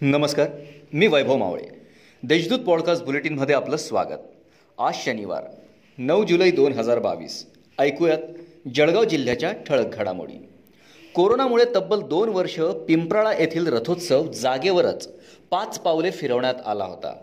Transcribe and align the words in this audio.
नमस्कार 0.00 0.48
मी 0.92 1.06
वैभव 1.06 1.36
मावळे. 1.36 1.62
देशदूत 2.22 2.58
पॉडकास्ट 2.58 3.04
बुलेटिनमध्ये 3.04 3.54
आपलं 3.54 3.76
स्वागत. 3.76 4.18
आज 4.78 4.94
शनिवार 4.94 5.44
नऊ 5.98 6.24
जुलै 6.24 6.50
दोन 6.50 6.72
हजार 6.72 6.98
बावीस. 6.98 7.46
ऐकूयात 7.78 8.18
जळगाव 8.74 9.04
जिल्ह्याच्या 9.04 9.52
ठळक 9.52 9.86
घडामोडी. 9.94 10.48
कोरोनामुळे 11.14 11.64
तब्बल 11.76 12.00
दोन 12.00 12.28
वर्ष 12.28 12.60
पिंपराळा 12.60 13.32
येथील 13.32 13.66
रथोत्सव 13.66 14.32
जागेवरच 14.32 15.08
पाच 15.50 15.78
पावले 15.78 16.10
फिरवण्यात 16.10 16.54
आला 16.66 16.84
होता. 16.84 17.16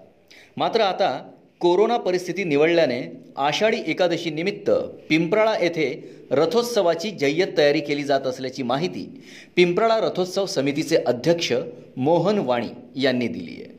मात्र 0.58 0.82
आता 0.82 1.32
कोरोना 1.60 1.98
परिस्थिती 1.98 2.44
निवडल्याने 2.44 3.02
आषाढी 3.38 3.78
एकादशी 3.88 4.30
निमित्त 4.30 4.70
पिंपराळा 5.10 5.54
येथे 5.62 5.86
रथोत्सवाची 6.32 7.12
जय्यत 7.12 7.48
तयारी 7.58 7.80
केली 7.80 8.04
जात 8.04 8.22
असल्याची 8.22 8.64
माहिती 8.64 9.24
पिंपराळा 9.56 9.98
रथोत्सव 9.98 10.46
समितीचे 10.46 10.98
अध्यक्ष 10.98 11.54
मोहन 11.98 12.38
वाणी 12.38 13.02
यांनी 13.02 13.28
दिली 13.28 13.52
आहे. 13.52 13.72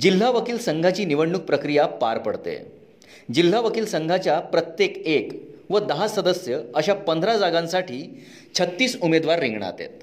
जिल्हा 0.00 0.30
वकील 0.30 0.58
संघाची 0.58 1.04
निवडणूक 1.04 1.42
प्रक्रिया 1.42 1.86
पार 1.86 2.18
पडते. 2.18 2.72
जिल्हा 3.34 3.60
वकील 3.60 3.84
संघाच्या 3.86 4.40
प्रत्येक 4.40 4.96
एक 5.06 5.32
व 5.70 5.78
दहा 5.78 6.08
सदस्य 6.08 6.58
अशा 6.74 6.94
पंधरा 6.94 7.36
जागांसाठी 7.36 8.24
छत्तीस 8.58 8.96
उमेदवार 9.02 9.38
रिंगणात 9.38 9.72
आहेत. 9.78 10.02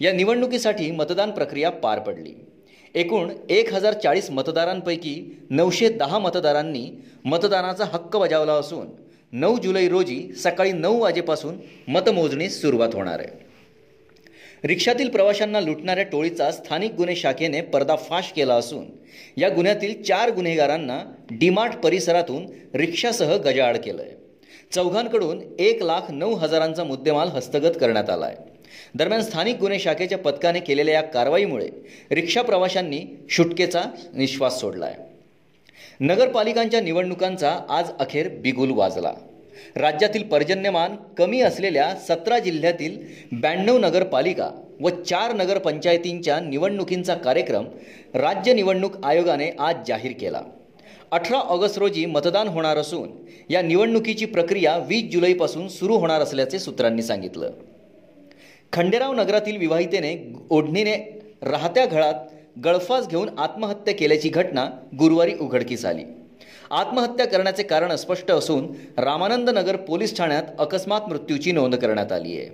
या 0.00 0.12
निवडणुकीसाठी 0.12 0.90
मतदान 0.90 1.30
प्रक्रिया 1.30 1.70
पार 1.70 1.98
पडली. 1.98 2.32
एकूण 2.94 3.30
एक 3.48 3.74
हजार 3.74 3.92
चाळीस 3.92 4.30
मतदारांपैकी 4.30 5.14
नऊशे 5.50 5.88
दहा 5.88 6.18
मतदारांनी 6.18 6.90
मतदानाचा 7.24 7.84
हक्क 7.84 8.16
बजावला 8.16 8.52
असून 8.52 8.86
नऊ 9.32 9.58
जुलै 9.58 9.88
रोजी 9.88 10.32
सकाळी 10.36 10.72
नऊ 10.72 10.98
वाजेपासून 10.98 11.56
मतमोजणीस 11.88 12.60
सुरुवात 12.60 12.94
होणार 12.94 13.18
आहे. 13.18 13.48
रिक्षातील 14.64 15.08
प्रवाशांना 15.08 15.60
लुटणाऱ्या 15.60 16.04
टोळीचा 16.04 16.50
स्थानिक 16.50 16.94
गुन्हे 16.94 17.16
शाखेने 17.16 17.60
पर्दाफाश 17.60 18.32
केला 18.32 18.54
असून 18.54 18.84
या 19.36 19.48
गुन्ह्यातील 19.48 20.02
चार 20.02 20.30
गुन्हेगारांना 20.30 20.98
डीमार्ट 21.30 21.76
परिसरातून 21.76 22.46
रिक्षासह 22.74 23.36
गजाआड 23.36 23.76
केलं 23.76 24.02
आहे 24.02 24.14
चौघांकडून 24.74 25.40
एक 25.58 25.82
लाख 25.82 26.10
नऊ 26.10 26.34
हजारांचा 26.34 26.84
मुद्देमाल 26.84 27.28
हस्तगत 27.28 27.78
करण्यात 27.80 28.10
आला 28.10 28.26
आहे 28.26 28.36
दरम्यान 28.94 29.22
स्थानिक 29.22 29.56
गुन्हे 29.56 29.78
शाखेच्या 29.78 30.18
पथकाने 30.18 30.60
केलेल्या 30.60 30.94
या 30.94 31.02
कारवाईमुळे 31.02 31.68
रिक्षा 32.10 32.42
प्रवाशांनी 32.42 33.00
शुटकेचा 33.30 33.82
निश्वास 34.14 34.60
सोडला 34.60 34.86
आहे 34.86 35.08
नगरपालिकांच्या 36.00 36.80
निवडणुकांचा 36.80 37.58
आज 37.68 37.90
अखेर 38.00 38.28
बिगुल 38.42 38.70
वाजला. 38.70 39.12
राज्यातील 39.76 40.22
पर्जन्यमान 40.22 40.94
कमी 41.18 41.40
असलेल्या 41.40 41.94
सतरा 42.08 42.38
जिल्ह्यातील 42.38 42.96
ब्याण्णव 43.32 43.78
नगरपालिका 43.78 44.50
व 44.80 44.88
चार 44.88 45.32
नगरपंचायतींच्या 45.32 46.38
निवडणुकींचा 46.40 47.14
कार्यक्रम 47.14 47.64
राज्य 48.14 48.52
निवडणूक 48.52 49.04
आयोगाने 49.04 49.50
आज 49.58 49.76
जाहीर 49.88 50.12
केला. 50.20 50.42
अठरा 51.12 51.38
ऑगस्ट 51.38 51.78
रोजी 51.78 52.06
मतदान 52.06 52.48
होणार 52.48 52.76
असून 52.76 53.08
या 53.50 53.62
निवडणुकीची 53.62 54.24
प्रक्रिया 54.24 54.76
वीस 54.78 55.10
जुलैपासून 55.12 55.68
सुरू 55.68 55.96
होणार 55.96 56.20
असल्याचे 56.20 56.58
सूत्रांनी 56.58 57.02
सांगितलं. 57.02 57.50
खंडेराव 58.72 59.12
नगरातील 59.12 59.56
विवाहितेने 59.56 60.32
ओढणीने 60.50 61.20
राहत्या 61.42 61.86
घरात 61.86 62.14
गळफास 62.64 63.08
घेऊन 63.08 63.38
आत्महत्या 63.38 63.94
केल्याची 63.94 64.28
घटना 64.28 64.70
गुरुवारी 64.98 65.34
उघडकीस 65.40 65.84
आली. 65.84 66.04
आत्महत्या 66.70 67.26
करण्याचे 67.26 67.62
कारण 67.62 67.94
स्पष्ट 67.96 68.30
असून 68.30 68.68
रामानंद 68.98 69.50
नगर 69.50 69.76
पोलीस 69.76 70.16
ठाण्यात 70.16 70.42
अकस्मात 70.58 71.00
मृत्यूची 71.08 71.52
नोंद 71.52 71.74
करण्यात 71.74 72.12
आली 72.12 72.38
आहे. 72.38 72.48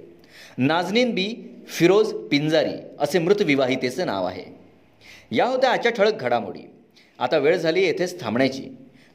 नाजनीन 0.59 1.11
बी. 1.11 1.53
फिरोज 1.69 2.15
पिंजारी 2.31 2.73
असे 3.01 3.19
मृत 3.19 3.43
विवाहितेचे 3.43 4.05
नाव 4.05 4.27
आहे. 4.27 4.45
या 5.31 5.45
होत्या 5.45 5.71
आजच्या 5.71 5.93
ठळक 5.93 6.13
घडामोडी. 6.13 6.71
आता 7.19 7.39
वेळ 7.39 7.57
झाली 7.57 7.83
येथेच 7.83 8.21
थांबण्याची. 8.21 8.77